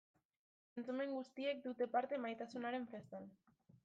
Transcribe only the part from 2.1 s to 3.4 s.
maitasunaren festan.